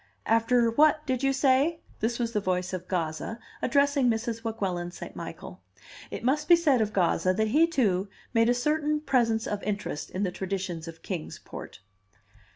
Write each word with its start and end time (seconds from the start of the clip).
"After 0.25 0.71
what, 0.71 1.05
did 1.05 1.21
you 1.21 1.31
say?" 1.31 1.81
This 1.99 2.17
was 2.17 2.31
the 2.33 2.39
voice 2.39 2.73
of 2.73 2.87
Gazza, 2.87 3.37
addressing 3.61 4.09
Mrs. 4.09 4.43
Weguelin 4.43 4.89
St. 4.89 5.15
Michael. 5.15 5.61
It 6.09 6.23
must 6.23 6.47
be 6.47 6.55
said 6.55 6.81
of 6.81 6.91
Gazza 6.91 7.35
that 7.35 7.49
he, 7.49 7.67
too, 7.67 8.07
made 8.33 8.49
a 8.49 8.55
certain 8.55 9.01
presence 9.01 9.45
of 9.45 9.61
interest 9.61 10.09
in 10.09 10.23
the 10.23 10.31
traditions 10.31 10.87
of 10.87 11.03
Kings 11.03 11.37
Port. 11.45 11.81